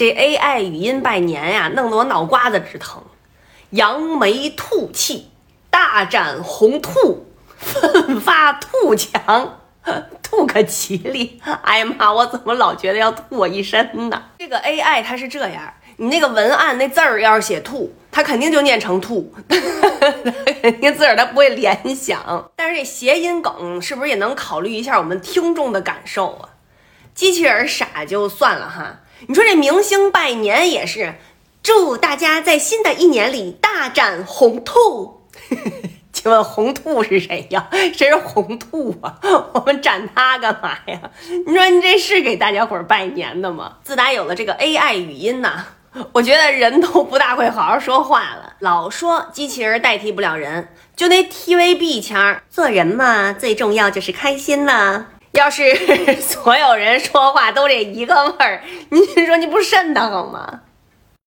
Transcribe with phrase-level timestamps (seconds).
[0.00, 3.02] 这 AI 语音拜年呀，弄得我脑瓜子直疼。
[3.68, 5.28] 扬眉吐气，
[5.68, 7.26] 大展宏兔，
[7.58, 9.58] 奋发图强，
[10.22, 11.38] 吐个吉利。
[11.64, 14.22] 哎呀妈，我怎么老觉得要吐我一身呢？
[14.38, 19.34] 这个 AI 它是这样，你那个文案那字儿要是写吐，它肯定就念成兔，
[20.62, 22.50] 肯定字儿它不会联想。
[22.56, 26.48] 但是这谐音梗是不是也能考虑一下我们听众的感受啊？
[27.20, 31.16] 机器人傻就算了哈，你说这明星拜年也是。
[31.62, 35.20] 祝大家在新的一年里大展宏兔。
[36.14, 37.68] 请问红兔是谁呀？
[37.94, 39.18] 谁是红兔啊？
[39.52, 40.98] 我们展它干嘛呀？
[41.46, 43.76] 你说你这是给大家伙儿拜年的吗？
[43.84, 45.62] 自打有了这个 AI 语音呐，
[46.12, 48.54] 我觉得人都不大会好好说话了。
[48.60, 55.04] 老说机器人代替不了人，就那 TVB 腔做人嘛，最重要就是开心呐。
[55.32, 55.76] 要是
[56.20, 60.60] 所有人说话都这一个味儿，你说你不瘆得慌吗？